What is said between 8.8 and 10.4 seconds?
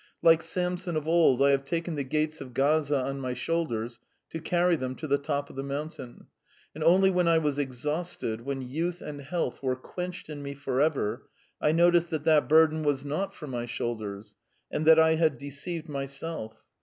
and health were quenched